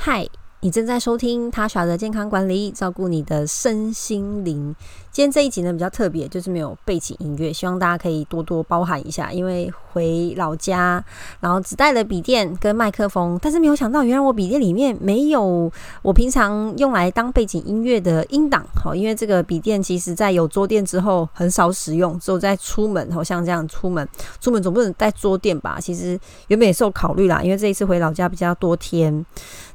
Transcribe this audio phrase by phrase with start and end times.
[0.00, 0.24] 嗨，
[0.60, 4.74] 你正在收听他耍的健康管理，照顾你的身心灵。
[5.10, 9.32] 今天这一集呢比较特别，就是没有背景音乐，希望大家可以多多包涵一下。
[9.32, 11.04] 因为回老家，
[11.40, 15.68] 然后只带了笔电跟麦克风，但是没有想到，原来我笔电里面没有
[16.02, 18.64] 我平常用来当背景音乐的音档。
[18.76, 24.08] 好，因为这个笔电其实在有桌垫之后很少使用，只有在出门，好像这样出门，
[24.40, 25.78] 出门总不能带桌垫吧？
[25.80, 29.26] 其实原本也是有考虑啦，因为这一次回老家比较多天，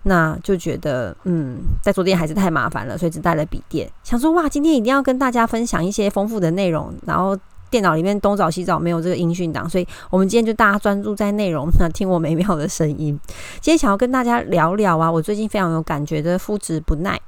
[0.03, 3.89] 那就觉得嗯，在桌垫还是太麻烦了，所以只带了笔电。
[4.03, 7.37] 想说哇，今天一定要跟大家分享一些丰富的内容，然后
[7.69, 13.19] 电脑里面东找西找没有这个音讯档，所以我们今天就大家专注在内容，那听我美妙的声音。
[13.59, 17.19] 今天想要跟大家聊聊啊，我最近非常有感觉的肤质不耐。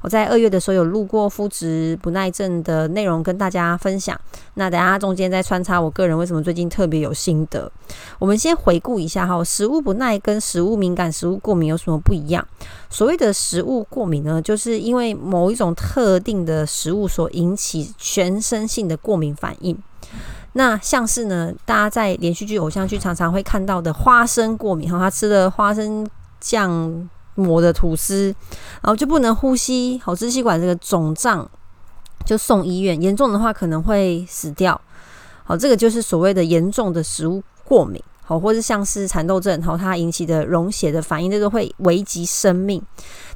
[0.00, 4.18] 我在二月的时候有录过肤质不耐症的内容跟大家分享，
[4.54, 7.70] 那等下中间再穿插我个人为什么最近特别有心得。
[8.18, 12.46] 我们先回顾一下哈，食物不耐跟食物敏感、食物过敏有什么不一样？
[12.90, 19.76] 所谓的食物过敏呢，就是因为某一种特定的食物所引起全身性的过敏反应。
[20.54, 26.06] 那像是呢，大家在连续剧、偶像剧常常会看到的花生过敏哈，他吃了花生
[26.40, 27.08] 酱。
[27.34, 28.34] 磨的吐司，
[28.82, 31.48] 然后就不能呼吸，好支气管这个肿胀，
[32.24, 34.78] 就送医院，严重的话可能会死掉。
[35.44, 42.80] 好，这个就是所谓的严重的食物过敏，好，或者像是蚕豆症，好，它引起的溶血的反应，这个会危及生命。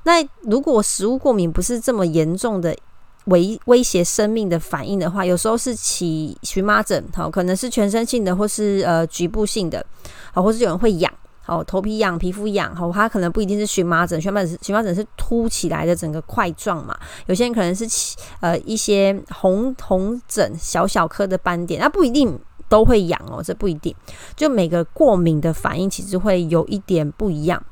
[0.04, 2.76] 那如果食物过敏不是这么严重的
[3.24, 9.84] 威威胁生命的反应的话，有时候是起荨麻疹，好，可能是全身性的，或是呃局部性的，
[10.32, 11.12] 好，或是有人会痒。
[11.46, 16.96] 哦，头皮痒、皮肤痒，哦，它可能不一定是荨麻疹，荨麻疹荨麻疹是凸起来的整个块状嘛。
[17.26, 22.38] 有些人可能是起呃一些红红疹、小小颗的斑点，那不一定
[22.68, 23.94] 都会痒哦，这不一定。
[24.34, 27.62] 就每个过敏的反应其实会有一点不一样。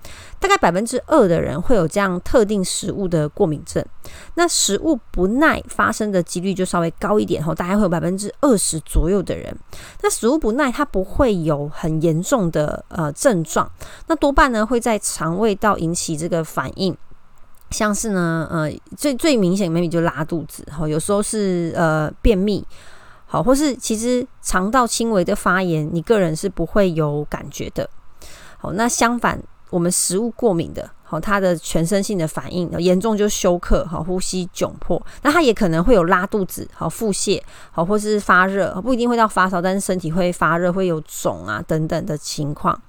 [0.41, 3.83] 大概百分之二的人会有这样特定食物的过敏症，
[4.34, 9.56] 那食物不耐发生的几率就稍微高一点吼，大概会有百分之二十左右的人。
[10.03, 13.71] 那食物不耐它不会有很严重的呃症状，
[14.09, 16.94] 那多半呢会在肠胃道引起这个反应，
[17.71, 22.62] 像是呢呃最最明显 maybe 就拉肚子，好有时候是呃便秘，
[23.34, 27.91] 好或是其实肠道轻微的发炎，你个人是不会有感觉的。
[28.59, 29.43] 好，那相反。
[29.71, 37.43] 我们食物过敏的，好，它的全身性的反应严重就休克，好，呼吸窘迫，那它也可能会有拉肚子，好，腹泻，
[37.73, 42.81] 好，或是发热，不一定会到发烧，但是身体会发热，会有肿啊等等的情况。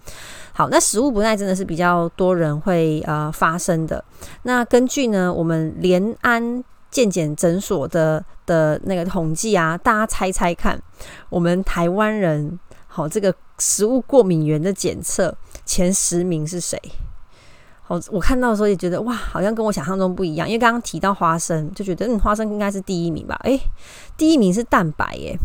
[0.53, 4.03] 好，那食物不耐真的是比较多人会呃发生的。
[4.44, 6.63] 那根据呢，我们联安
[6.95, 10.81] 健检诊所的的那个统计啊，大家猜猜看，
[11.28, 12.57] 我们台湾人。
[12.88, 15.35] 好，这个食物过敏源的检测
[15.66, 16.81] 前十名是谁？
[17.81, 20.47] 好，我看到的时候也觉得哇，好像跟我想象中不一样。
[20.47, 23.38] 因为刚刚提到花生，就觉得嗯，花生应该是第一名吧？
[23.44, 23.59] 诶，
[24.16, 25.38] 第一名是蛋白耶，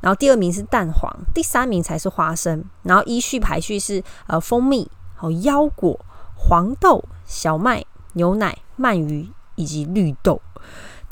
[0.00, 5.98] 然后第二名是蛋黄，第三名才是花生，然后依序排序是呃蜂蜜、好腰果、
[6.36, 10.40] 黄豆、小麦、牛奶、鳗鱼以及绿豆。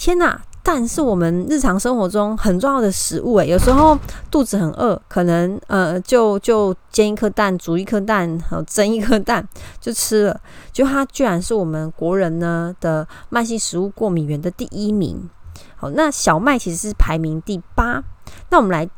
[0.00, 0.40] 天呐！
[0.62, 3.98] 蛋是我们日常生活中很重要的食物，诶，有时候
[4.30, 9.46] 肚子很饿，可能呃就就煎一颗蛋，煮一颗蛋，和蒸一颗蛋
[9.78, 10.40] 就吃了。
[10.72, 15.28] 就它居然是我们国人呢的慢性食物过敏源的第一名。
[15.76, 18.02] 好，那小麦其实是排名第八。
[18.48, 18.88] 那我们来。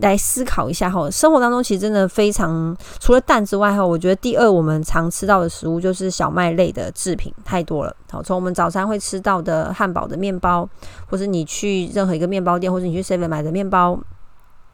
[0.00, 7.94] 来思考一下哈，生活当中其实真的非常除了蛋之外哈，我觉得第二我们常吃到的食物就是小麦类的制品太多了。
[8.10, 10.68] 好，从我们早餐会吃到的汉堡的面包，
[11.08, 13.98] 或者你去任何一个面包店，或者你去 seven 买的面包，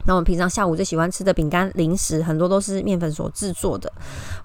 [0.06, 3.93] 那我们平常下午最喜欢吃的饼干、零食，很多都是面粉所制作的。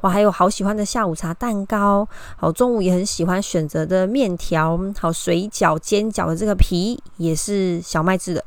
[0.01, 8.43] 哇，还有好喜欢的下午茶蛋糕，好中午也很喜欢选择的面条，好水饺、煎饺的这个皮也是小麦制的。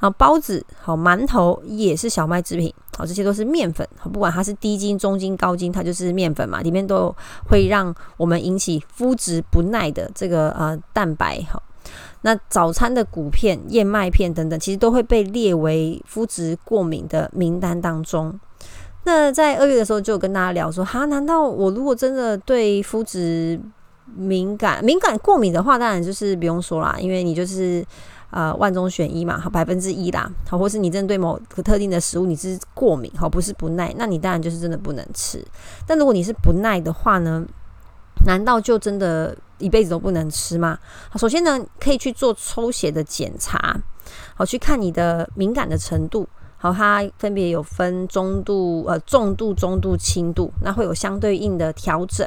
[0.00, 7.14] 啊包子好，馒头也是小麦制品，好，这些都是面粉，好，不管它是低筋、中筋、高筋，它就是面粉嘛，里面都
[7.48, 11.62] 会让我们引起肤质不耐的这个呃蛋白，好，
[12.22, 18.40] 那早餐的谷片、燕麦片等等，其实都会被列为肤质过敏的名单当中。
[19.04, 23.60] 那在二月的时候就跟大家聊说，哈，难道我如果真的对肤质
[24.16, 27.84] 敏感、敏感过敏的话，当然就是不用说啦，因为你就是。
[28.30, 35.44] 呃，万中选一嘛，好百分之一啦，好，或是你针对某个特定的食物你是过敏，好不是不耐，那你当然就是真的不能吃。
[35.86, 37.44] 但如果你是不耐的话呢，
[38.24, 40.78] 难道就真的一辈子都不能吃吗？
[41.08, 43.76] 好，首先呢，可以去做抽血的检查，
[44.34, 52.24] 好去看你的敏感的程度，好，它分别有分中度、呃重度、中度、轻度，那会有相对应的调整。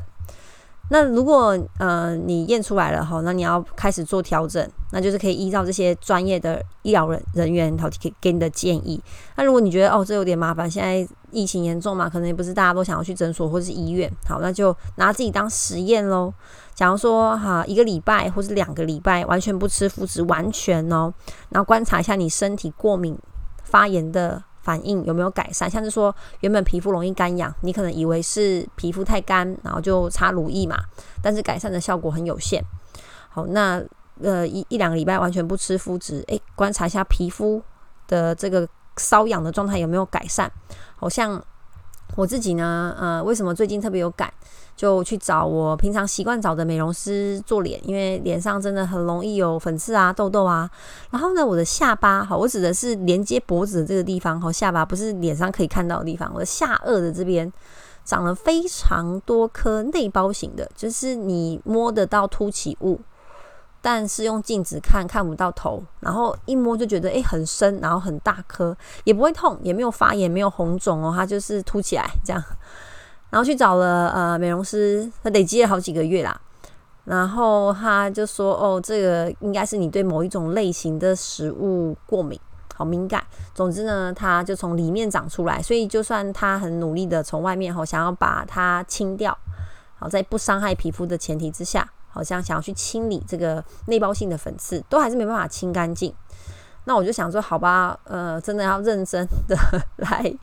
[0.90, 9.02] 那如果呃你验出来了哈，那你要开始做调整，那就是可以依照这些专业的医疗人人员好给给你的建议。
[9.36, 16.32] 那如果你觉得哦这有点麻烦，现在疫情严重嘛，可能也不是大家都想要去诊所或是医院，好，那就拿自己当实验喽。
[16.76, 21.12] 假如说哈一个礼拜或是两个礼拜完全不吃麸质，完全哦，
[21.50, 23.18] 然后观察一下你身体过敏
[23.64, 24.44] 发炎的。
[24.64, 25.70] 反应有没有改善？
[25.70, 30.78] 像是说原本皮肤容易干痒，你可能以为是皮肤太干，然后就擦乳液嘛，
[31.22, 32.64] 但是改善的效果很有限。
[33.30, 33.84] 好，那
[34.22, 37.62] 呃一一两个礼拜完全不吃肤质，诶，观察一下皮肤
[38.08, 40.50] 的这个瘙痒的状态有没有改善？
[40.96, 41.44] 好像
[42.16, 44.32] 我自己呢，呃，为什么最近特别有感？
[44.76, 50.68] 就去找我平常习惯找的美容师做脸，因为脸上真的很容易有粉刺啊、痘痘啊。
[51.12, 57.52] 然后呢，我的下巴，好，我指的是连接脖子的这个地方，好，下巴不是脸上可以看到的地方，我的下颚的这边
[58.04, 63.00] 长了非常多颗内包型的，就是你摸得到凸起物，
[63.84, 72.42] 但是用镜子看看不到头，然后一摸就觉得诶很深，然后很大颗，也不会痛，也没有发炎，没有红肿哦，它就是凸起来这样。
[73.30, 76.40] 然后去找了呃美容师，他累积了好几个月啦。
[77.04, 82.40] 然后他就说：“哦，这个应该是你对某一种类型的食物过敏，
[82.76, 83.22] 好敏感。
[83.54, 85.62] 总之呢，它就从里面长出来。
[85.62, 89.38] 所以就算他很努力的从外面哈想要把它清掉，
[90.00, 96.14] 好在不伤害皮肤的前提之下，好像想要去清理这个内包性的粉刺，都还是没办法清干净。
[96.86, 99.58] 那我就想说，好吧，呃，真的要认真的
[99.98, 100.34] 来。”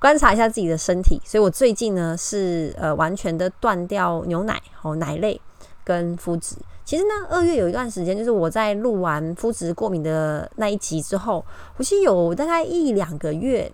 [0.00, 5.38] 观察一下自己的身体，所以我最近呢是呃完全的断掉牛奶哦奶类
[5.84, 6.56] 跟肤质。
[6.86, 11.44] 其实呢，二月有一段时间，就是我在录完肤质过敏的那一集之后，
[11.76, 13.70] 我其实有大概一两个月，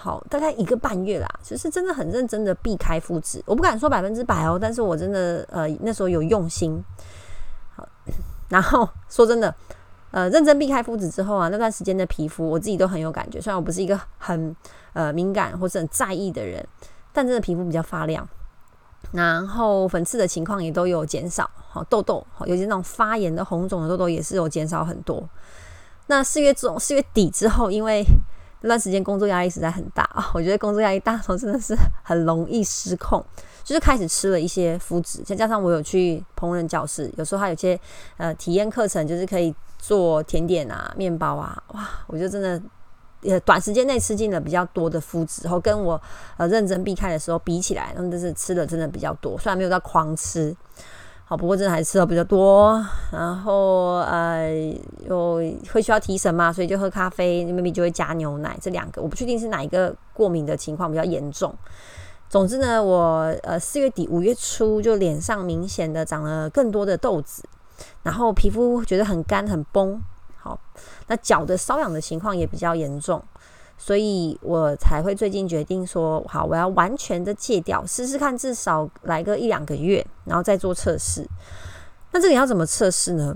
[0.00, 3.42] 好大概一个半月啦，就是真的很认真的避开肤质。
[3.44, 6.82] 我不敢说百分之百哦，但是我真的呃那时候有用心。
[7.76, 7.86] 好，
[8.48, 9.54] 然后说真的。
[10.12, 13.40] 呃，认真避开肤质之后啊，那段时间的皮肤我自己都很有感觉。
[13.40, 14.56] 虽然我不是一个很
[14.92, 16.66] 呃敏感或是很在意的人，
[17.12, 18.28] 但真的皮肤比较发亮，
[19.12, 21.48] 然后粉刺的情况也都有减少。
[21.54, 25.22] 好，痘痘，好，尤其那种发炎的红肿的痘痘也是有减少很多。
[26.08, 28.04] 那四月中四月底之后，因为
[28.62, 33.24] 那段时间工作压力实在很大啊， 我觉得工作压力大的时候真的是很容易失控。
[33.62, 37.78] 就是开始吃了一些麸质，再加上我有去烹饪教室，有时候还有些
[38.16, 42.60] 呃体验课程，就是可以做甜点啊、面包啊，哇，我就真的
[43.22, 46.00] 呃短时间内吃进了比较多的麸质，然后跟我
[46.36, 50.56] 呃认真避开的时候比起来，那么就是吃的真的比较多，虽然没有到狂吃，
[51.30, 54.50] 好，不过真的还吃的比较多，然后呃
[55.08, 55.36] 有
[55.72, 61.54] 会需要提神嘛，所以就喝咖啡，maybe 就会加牛奶，这两个我不确定是哪一个过敏的情况比较严重。
[62.28, 67.44] 总之呢，我呃四月底五月初就脸上明显的长了更多的痘子，
[68.02, 70.02] 然后皮肤觉得很干很崩，
[70.36, 70.58] 好，
[71.06, 73.22] 那脚的瘙痒的情况也比较严重，
[73.82, 81.26] 所以我才会最近决定说，好，我要完全的戒掉，试试看，至少来个一两个月，然后再做测试。
[82.12, 83.34] 那这里要怎么测试呢？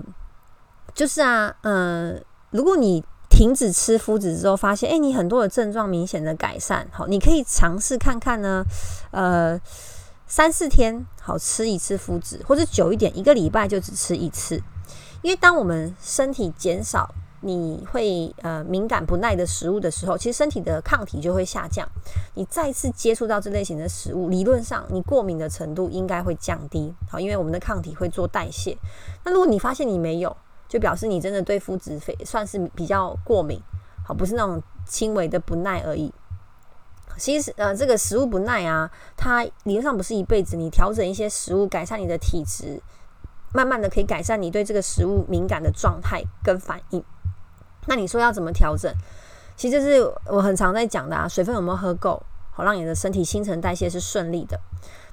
[0.93, 8.63] 就是啊，嗯，如果你停止吃麸质之后，发现哎，你很多的症状明显的改善，好，你可以尝试看看呢，
[9.09, 9.59] 呃，
[10.27, 14.61] 三四天好吃一次麸质，或者久一点，一个礼拜就只吃一次。
[15.23, 17.09] 因为当我们身体减少
[17.45, 21.87] 你会呃敏感不耐的食物的时候，其实身体的抗体就会下降。
[22.33, 28.75] 你再次接触到这类型的食物，理论上你过敏的程度应该会降低，好，因为我们的抗体会做代谢。
[29.23, 30.35] 那如果你发现你没有，
[30.67, 33.61] 就表示你真的对肤质非算是比较过敏，
[34.03, 36.11] 好，不是那种轻微的不耐而已。
[37.17, 40.57] 其实呃，这个食物不耐啊，它理论上不是一辈子。
[40.57, 42.81] 你调整一些食物，改善你的体质，
[43.53, 47.01] 慢慢的可以改善你对这个食物敏感的状态跟反应。
[47.87, 48.93] 那你说要怎么调整？
[49.55, 54.59] 其实是我很常在讲的啊，水分有没有喝够，好让你的身体新陈代谢是顺利的。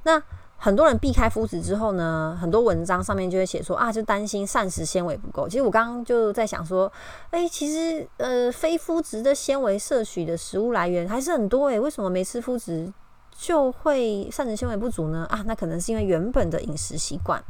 [0.03, 0.21] 那
[0.57, 5.49] 很多人避开麸质之后呢，很多文章上面就会写说啊，就担心膳食纤维不够。
[5.49, 6.91] 其实我刚刚就在想说，
[7.31, 12.93] 哎，其实呃，非麸质的纤维摄取的食物来源还是很多诶，为什么没吃麸质
[13.37, 15.27] 就会膳食纤维不足呢？
[15.31, 17.43] 啊，那可能是因为原本的饮食习惯，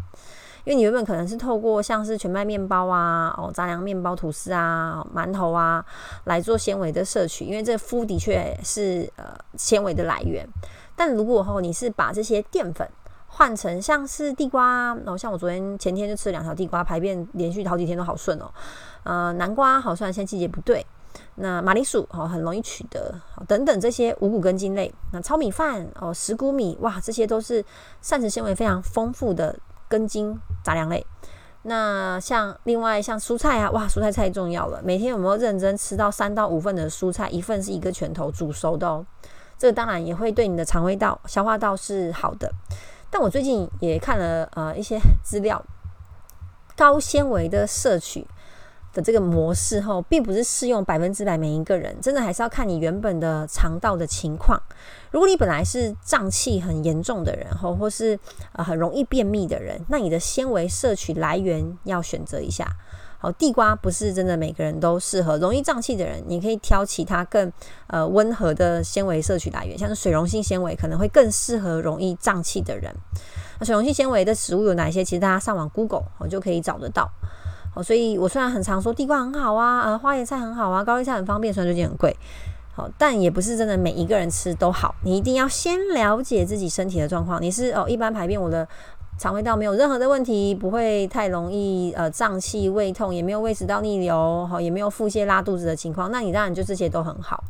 [0.65, 5.85] 因为你原本可能是透过像是全麦面包啊、哦杂粮面包、吐司啊、馒头啊
[6.25, 10.49] 来做纤维的摄取，因为这麸的确是呃纤维的来源。
[10.95, 12.89] 但如果吼你是把这些淀粉
[13.27, 18.51] 换成像是地瓜，然后像我昨天前天就吃了两条地瓜，排便连续好几天都好顺哦。
[19.05, 20.87] 呃，南瓜好，虽然现在季节不对，
[21.37, 23.13] 那马铃薯哦很容易取得，
[23.49, 27.65] 等等这些五谷根茎类，那糙米饭哦石谷米哇，这些都是
[28.01, 29.59] 膳食纤维非常丰富的
[29.93, 30.35] 根茎
[30.65, 31.07] 杂粮类。
[31.65, 34.81] 那像另外像蔬菜啊，哇，蔬菜太重要了。
[34.83, 37.29] 每天有没有认真吃到三到五份的蔬菜？
[37.29, 39.05] 一份是一个拳头煮熟的哦。
[39.59, 42.51] 这个当然也会对你的肠胃道、消化道是好的。
[43.11, 45.63] 但我最近也看了呃一些资料，
[46.75, 48.27] 高纤维的摄取。
[48.93, 54.61] 的这个模式后，并不是适用百分之百每一个人，真的还是要看你原本的肠道的情况。
[55.11, 58.19] 如果你本来是胀气很严重的人，吼，或是
[58.53, 62.67] 呃很容易便秘的人，那你的纤维摄取来源要选择一下。
[63.19, 67.53] 好，地瓜不是真的每个人都适合，容易胀气的人，你可以挑其他更
[67.87, 72.93] 呃温和的纤维摄取来源，像是水溶性纤维可能会更适合容易胀气的人。
[73.61, 75.05] 那水溶性纤维的食物有哪些？
[75.05, 77.09] 其实大家上网 Google 我就可以找得到。
[77.75, 82.15] 好，所以我虽然很常说地瓜很好啊，呃，花椰菜很好啊，高丽菜很方便，虽然最近很贵，
[82.75, 84.95] 好，但也不是真的每一个人吃都好。
[85.05, 87.41] 你一定要先了解自己身体的状况。
[87.41, 88.69] 你是哦，一般排便，我的
[89.19, 97.43] 肠胃道没有任何的问题，不会太容易呃胀气、胃痛，也没有胃食道逆流，好，也没有腹泻、拉肚子的情况，那你当然就这些都很好。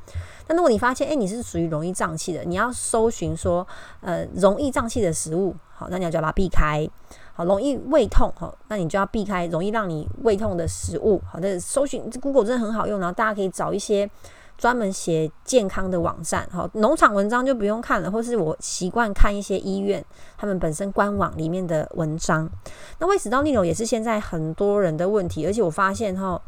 [0.46, 3.66] 但如果你发现，哎，你是属于容易胀气的，你要搜寻说，
[4.00, 6.88] 呃，容易胀气的食物，好，那你要就要把它避开。
[7.34, 11.20] 好，容易胃痛，好，那你就要避开容易让你胃痛的食物。
[11.30, 14.08] 好的，搜寻这 Google 真的很好用，然后大家可以找一些
[14.58, 16.46] 专门写健康的网站。
[16.52, 20.04] 好，农场文章就不用看了，或是我习惯看一些医院
[20.36, 22.48] 他们本身官网里面的文章。
[22.98, 26.40] 那胃食道逆流也是现在很多人的问题，而且我发现哈，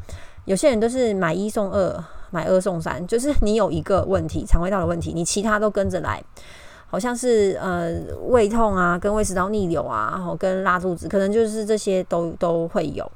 [0.44, 6.22] 有些人都是买一送二，买二送三，就是你有一个问题，肠胃道的问题，你其他都跟着来。
[6.86, 7.92] 好像是呃
[8.28, 13.10] 胃痛啊，跟胃食道逆流啊，然后跟拉肚子，可能就是这些都都会有。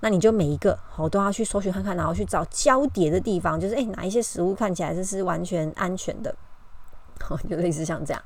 [0.00, 6.34] 那你就每一个好都要去搜寻看看，然后去找交叠的地方，就是诶哪一些食物看起来这是完全安全的，
[7.20, 8.22] 好 就类似像这样。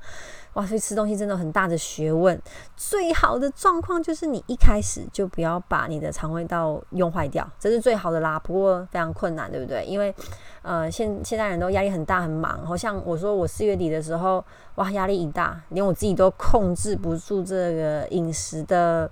[0.54, 2.40] 哇，所以吃东西真的很大的学问。
[2.76, 8.38] 最好的状况就是你一开始就不要把你的肠胃道用坏掉，这是最好的啦。
[8.40, 9.85] 不过非常困难，对不对？
[9.85, 10.14] 因为
[10.62, 12.66] 呃，现现在人都压力很大，很忙。
[12.66, 19.11] 好像我说我四月底的时候，哇，压力一大，连我自己都控制不住这个饮食的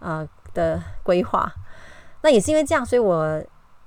[0.00, 1.52] 呃的规划。
[2.22, 3.42] 那也是因为这样，所以我。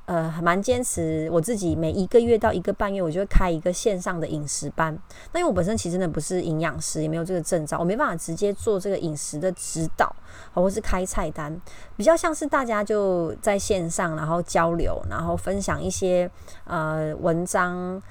[0.05, 4.93] 呃，蛮坚持我自己每一个月到一个半月，我就会开一个线上的饮食班。
[5.31, 10.13] 那因为我本身其实呢不是营养师，也没有这个证照，我没办法直接做这个饮食的指导，
[10.53, 11.57] 或是开菜单，
[11.95, 16.29] 比较像是大家就在线上，然后交流，然后分享一些
[16.65, 18.01] 呃文章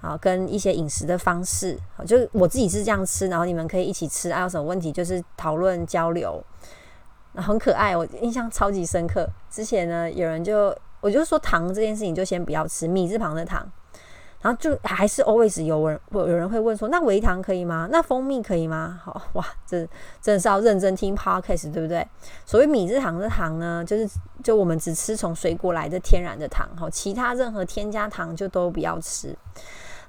[0.00, 1.78] 啊，跟一些饮食的方式。
[2.04, 6.42] 就我自己是这样吃，然后你们可以一起吃，还有什么问题就是讨论交流，
[7.34, 9.28] 很可爱，我印象超级深刻。
[9.48, 10.76] 之前呢，有人就。
[11.00, 13.70] 我就说糖这件事情就先不要吃米字旁的糖，
[14.40, 17.88] 然后就还是 always 有人有人会问说，那维糖可以吗？
[17.92, 19.00] 那蜂蜜可以吗？
[19.04, 19.78] 好哇，这
[20.20, 22.06] 真的是要认真听 podcast 对不对？
[22.44, 24.08] 所谓米字糖的糖呢，就是
[24.42, 29.36] 就我们只吃从水果来的天然的糖，好，其他任何添加糖就都不要吃。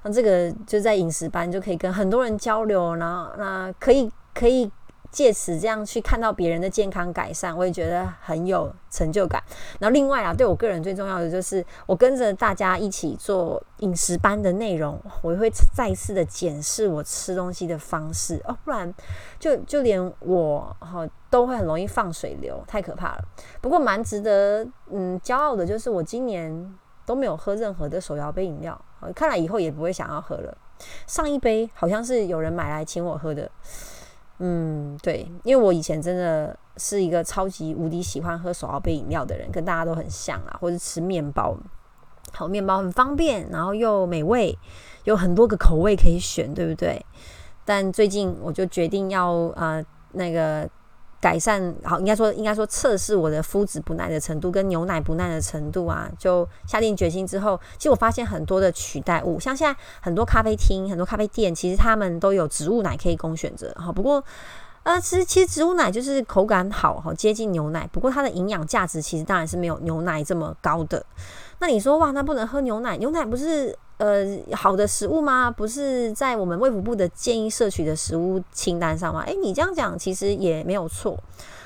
[0.02, 4.70] 那这个就在饮食班就可以跟很多人交流，然后那可以可以。
[5.10, 9.42] 借此这样去看到别人的健康改善，我也觉得很有成就感。
[9.78, 18.92] 然后另外啊，对我个人最重要的就是，我跟着大家一起做饮食班的内容，我会再次的检视我吃东西的方式哦，不然
[19.38, 23.24] 就就连我哈都会很容易放水流，太可怕了。
[23.60, 26.74] 不过蛮值得嗯骄傲的，就是我今年
[27.06, 28.78] 都没有喝任何的手摇杯饮料，
[29.14, 30.56] 看来以后也不会想要喝了。
[31.06, 33.50] 上一杯好像是有人买来请我喝的。
[34.38, 41.56] 嗯，对，因为我以前真的是一个超级无敌喜欢喝手摇杯饮料的人，跟大家都很像啊，或者吃面包，
[42.32, 44.56] 好，面包很方便，然后又美味，
[45.04, 47.04] 有很多个口味可以选，对不对？
[47.64, 50.68] 但最近我就决定要啊，那个。
[51.20, 63.72] 改善好，应该说应该说测试我的麸质不耐的程度跟牛奶不耐的程度啊，就下定决心之后，其实我发现很多的取代物，像现在很多咖啡厅、很多咖啡店，其实他们都有植物奶可以供选择。
[63.74, 64.22] 哈，不过
[64.84, 71.04] 呃，其实其实植物奶就是口感好，哈，接近牛奶，不过它的营养价值其实当然是没有牛奶这么高的。
[71.58, 72.96] 那你说哇，那不能喝牛奶？
[72.96, 73.76] 牛奶不是？
[73.98, 75.50] 呃，好的食物吗？
[75.50, 79.22] 不是在我们卫福部的建议摄取的食物清单上吗？
[79.26, 81.18] 诶，你这样讲其实也没有错。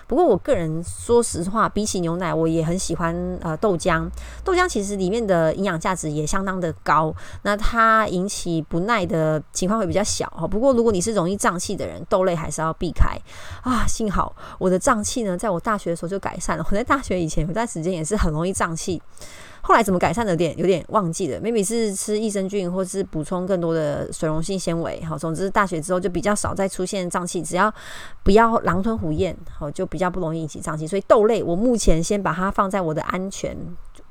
[0.08, 4.06] 不过我个人说实话，比起牛奶，我也很喜欢呃豆浆。
[4.44, 10.46] 豆浆其实里面的营养价值也相当的高，那它引起不耐的情况会比较小哈。
[10.46, 13.16] 不过如果你是容易胀气的人，豆类还是要避开
[13.62, 13.86] 啊。
[13.86, 16.66] 幸好我的胀气呢，在我大学的时候就改善了。
[16.70, 19.00] 我在大学以前有段时间也是很容易胀气。
[19.64, 20.32] 后来怎么改善的？
[20.36, 25.00] 点有点忘记了，maybe 是吃益生菌，或是补充更多的水溶性纤维。
[25.04, 27.72] 好，总之大学之后就比较少再出现胀气，只要
[28.24, 30.86] 不要狼吞虎咽，好就比较不容易引起胀气。
[30.86, 33.56] 所以豆类我目前先把它放在我的安全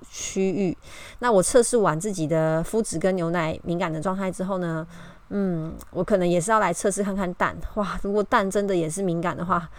[0.09, 0.77] 区域。
[1.19, 4.87] 那我测试完自己的肤质跟牛奶敏感的状态之后呢，
[5.29, 7.57] 嗯，我可能也是要来测试看看蛋。
[7.73, 9.69] 哇，如果蛋真的也是敏感的话。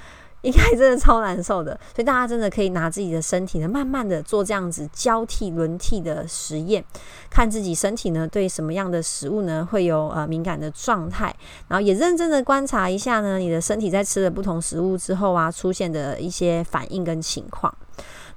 [0.42, 6.84] 应该真的超难受的，所以大家真的可以拿自己的身体呢，慢慢的做这样子交替轮替的实验，
[7.30, 11.34] 看自己身体呢对什么样的食物呢会有呃敏感的状态，
[11.68, 17.72] 然后也认真的观察一下呢，你的身体在吃了不同食物之后啊出现的一些反应跟情况。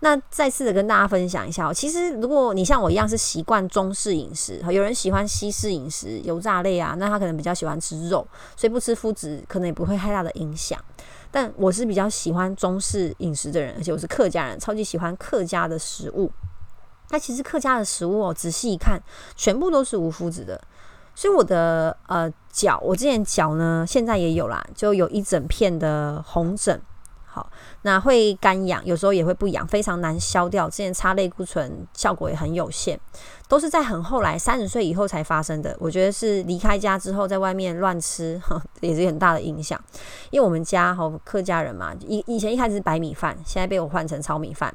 [0.01, 10.77] 那再次的跟大家分享一下，其实如果你像我一样是习惯中式饮食，有人喜欢西式饮食，油炸类啊，那他可能比较喜欢吃肉，所以不吃麸质可能也不会太大的影响。
[11.32, 16.32] 但我是比较喜欢中式饮食的人，而且我是客家人，超级喜欢客家的食物。
[17.10, 19.01] 那其实客家的食物哦，仔细一看，
[19.36, 20.60] 全部都是无麸质的。
[21.13, 26.82] 所以我的呃脚，我之前脚呢，现在也有啦，就有一整片的红疹。
[27.36, 27.51] 好，
[27.82, 30.70] 那会干痒，有时候也会不痒，非常难消掉。
[30.70, 32.98] 之前擦类固醇效果也很有限，
[33.50, 35.75] 都是在很后来三十岁以后才发生的。
[35.77, 38.42] 我觉得是离开家之后，在外面乱吃，
[38.80, 39.77] 也是很大的影响。
[40.30, 44.74] 因为我们家哈客家人嘛，以以前一开始是白米饭，现在被我换成糙米饭。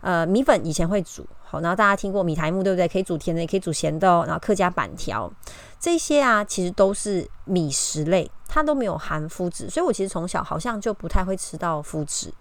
[0.00, 2.86] 呃，米粉以前会煮，好，然后大家听过米苔木对不对？
[2.86, 4.22] 可以煮甜的，也可以煮咸的哦。
[4.24, 5.28] 然后客家板条
[5.80, 12.32] 这些啊，其实都是米食类，它都没有含麸质，所以我其实从小好像就不太会吃到麸质。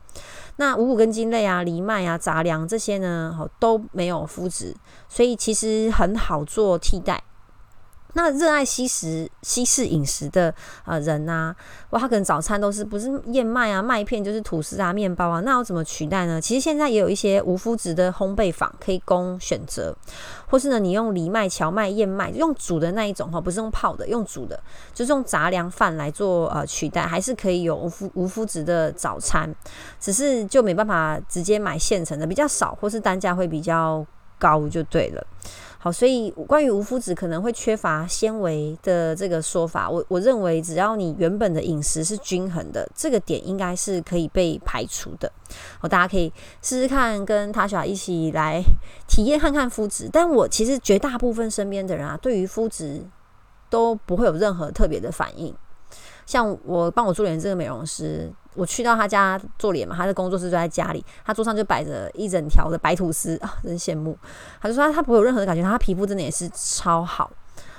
[0.58, 4.75] 那五谷根茎类啊、藜麦啊、杂粮这些呢，好都没有麸质，
[5.08, 7.24] 所以其实很好做替代。
[8.13, 10.54] 那热爱西食、西式饮食的
[10.86, 11.56] 呃人呐，
[11.92, 16.42] 哇，他可能早餐都是不是燕麦啊、麦片，就是吐司啊、面包啊，那要怎么取代呢？
[16.42, 19.96] 其实现在也有一些无麸质的烘焙坊可以供选择，
[20.48, 24.60] 或是呢，你用藜麦、荞麦、燕麦用煮的那一种哈，不是用泡的，用煮的，
[24.94, 29.54] 就是用杂粮饭来做呃取代，还是可以有无麸无麸质的早餐，
[30.00, 34.04] 只是就没办法直接买现成的，比较少，或是单价会比较
[34.39, 35.24] 高就对了。
[35.82, 45.32] 好，所以关于无麸质可能会缺乏纤维的这个说法，我我认为只要你原本的饮食是均衡的，这个点应该是可以被排除的。
[45.80, 48.62] 好，大家可以试试看，跟塔小一起来
[49.08, 50.10] 体验看看麸质。
[50.12, 53.02] 但我其实绝大部分身边的人啊，对于麸质
[53.70, 55.56] 都不会有任何特别的反应。
[56.30, 58.32] 像我帮我做脸这个美容师。
[58.54, 64.18] 我去到他家做脸嘛，他的工作室就在家里，他桌上就摆着一整条的白吐司 啊，真羡慕。
[64.62, 67.32] 他就说他他不会有任何的感觉，他皮肤真的也是超好，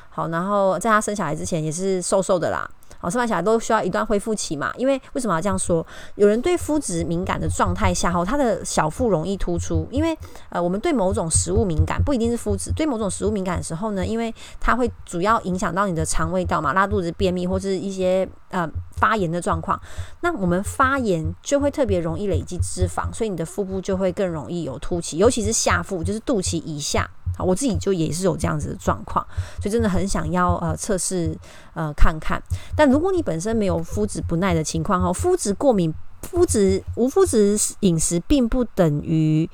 [0.09, 2.69] 好，然后在他生小孩之前也是瘦瘦的啦。
[3.01, 4.73] 好，生完小孩都需要一段恢复期嘛？
[4.77, 5.85] 因为为什么要这样说？
[6.17, 9.89] 有人对肤质敏感的状态下，后他的小腹容易突出。
[9.91, 10.17] 因为
[10.51, 19.81] 呃，我们对某种食物敏感，不一定是肤质，对某种食物敏感的时候呢，因为它会主要影响到你的肠胃道嘛，拉肚子、便秘或是一些呃发炎的状况。
[20.21, 27.09] 那我们发炎就会特别容易累积脂肪，所以你的腹部就会更容易有凸起，尤其是下腹，就是肚脐以下。
[27.38, 29.27] 我自己就也是有这样子的状况，
[29.61, 31.37] 所以真的很想要呃测试
[31.75, 32.43] 呃看看。
[32.77, 39.49] 但如果你本身没有肤质不耐的情况哈，肤质过敏、肤质无肤质饮食并不等于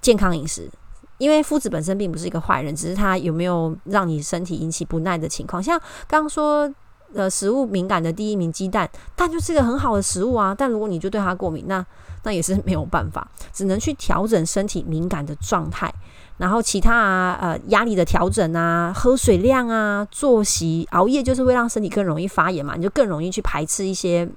[0.00, 0.70] 健康饮食，
[1.18, 5.62] 因为肤质本身并不是一个坏人，只是它有没有让你身体引起不耐的情况。
[5.62, 6.70] 像刚刚说
[7.14, 11.84] 呃食物敏感的第一名鸡蛋，蛋就是一个很好的食物啊，但如果你就对它过敏，那
[12.22, 15.92] 那也是没有办法，只能去调整身体敏感的状态。
[16.38, 24.28] 然后其他啊，呃，压力的调整啊，喝水量啊，作息，熬夜就是会让身体更容易发炎嘛，你就更容易去排斥一些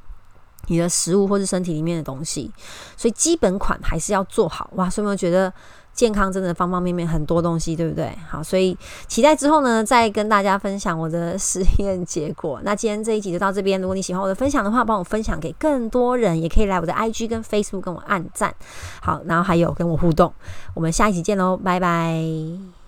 [0.68, 2.52] 你的食物或是身体里面的东西，
[2.96, 4.90] 所以基本款还是要做好哇。
[4.90, 5.52] 所以我觉得。
[5.96, 8.14] 健康真的方方面面很多东西，对不对？
[8.30, 8.78] 好，所以
[9.08, 12.60] 期待之后呢，再跟大家分享我的实验结果。
[12.64, 13.82] 那今天这一集就到这边。
[13.82, 18.54] 如果你喜欢我的分享的话，帮我分享给更多人，也可以来我的 IG 跟 Facebook 跟我按赞。
[19.02, 20.32] 好，然后还有跟我互动。
[20.74, 22.85] 我们下一集见喽，拜拜。